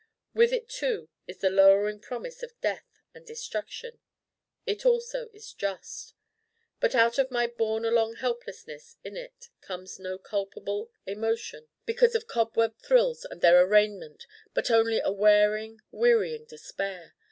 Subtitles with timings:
[0.33, 3.99] With it too is the lowering promise of death and destruction.
[4.65, 6.15] It also is just.
[6.79, 12.25] But out of my borne along helplessness in it comes no culpable emotion because of
[12.25, 14.25] cobweb thrills and their arraignment
[14.55, 17.13] but only a wearing wearying despair.